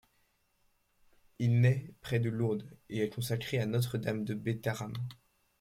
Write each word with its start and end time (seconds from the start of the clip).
Il 1.37 1.61
naît 1.61 1.93
près 2.01 2.19
de 2.19 2.31
Lourdes 2.31 2.67
et 2.89 3.01
est 3.03 3.13
consacré 3.13 3.59
à 3.59 3.67
Notre-Dame 3.67 4.25
de 4.25 4.33
Bétharram. 4.33 4.93